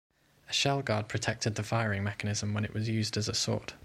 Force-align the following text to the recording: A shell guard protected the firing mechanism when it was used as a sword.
A 0.49 0.53
shell 0.53 0.81
guard 0.81 1.07
protected 1.07 1.53
the 1.53 1.61
firing 1.63 2.03
mechanism 2.03 2.55
when 2.55 2.65
it 2.65 2.73
was 2.73 2.89
used 2.89 3.17
as 3.17 3.27
a 3.29 3.35
sword. 3.35 3.73